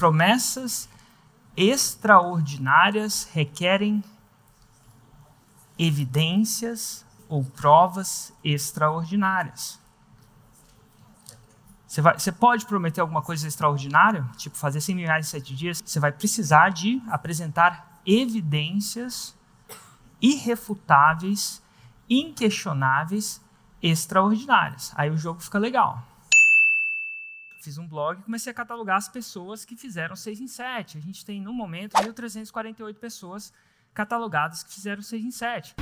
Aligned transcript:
promessas 0.00 0.88
extraordinárias 1.54 3.28
requerem 3.34 4.02
evidências 5.78 7.04
ou 7.28 7.44
provas 7.44 8.32
extraordinárias. 8.42 9.78
Você, 11.86 12.00
vai, 12.00 12.18
você, 12.18 12.32
pode 12.32 12.64
prometer 12.64 13.02
alguma 13.02 13.20
coisa 13.20 13.46
extraordinária, 13.46 14.26
tipo 14.38 14.56
fazer 14.56 14.80
100 14.80 14.94
mil 14.94 15.06
reais 15.06 15.26
em 15.26 15.30
7 15.30 15.54
dias, 15.54 15.82
você 15.84 16.00
vai 16.00 16.12
precisar 16.12 16.70
de 16.70 17.02
apresentar 17.08 18.00
evidências 18.06 19.36
irrefutáveis, 20.22 21.62
inquestionáveis, 22.08 23.38
extraordinárias. 23.82 24.92
Aí 24.94 25.10
o 25.10 25.18
jogo 25.18 25.40
fica 25.40 25.58
legal. 25.58 26.02
Fiz 27.60 27.76
um 27.76 27.86
blog 27.86 28.20
e 28.20 28.22
comecei 28.22 28.50
a 28.50 28.54
catalogar 28.54 28.96
as 28.96 29.08
pessoas 29.08 29.66
que 29.66 29.76
fizeram 29.76 30.16
6 30.16 30.40
em 30.40 30.46
7. 30.46 30.96
A 30.96 31.00
gente 31.00 31.24
tem, 31.26 31.42
no 31.42 31.52
momento, 31.52 31.92
1.348 31.92 32.94
pessoas 32.94 33.52
catalogadas 33.92 34.62
que 34.62 34.72
fizeram 34.72 35.02
6 35.02 35.24
em 35.24 35.30
7. 35.30 35.74